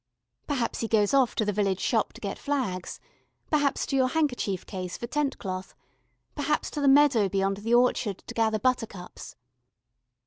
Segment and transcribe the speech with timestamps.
[0.47, 2.99] Perhaps he goes off to the village shop to get flags,
[3.51, 5.75] perhaps to your handkerchief case for tent cloth,
[6.33, 9.35] perhaps to the meadow beyond the orchard to gather buttercups.